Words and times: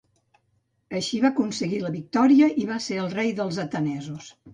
Així 0.99 1.19
va 1.25 1.29
aconseguir 1.33 1.81
la 1.83 1.91
victòria 1.97 2.47
i 2.63 2.65
va 2.71 2.79
ser 2.87 2.97
rei 3.17 3.31
dels 3.41 3.61
atenesos. 3.65 4.33